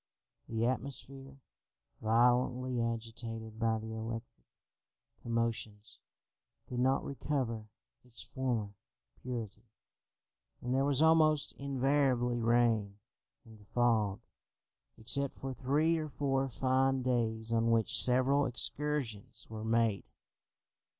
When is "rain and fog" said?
12.39-14.21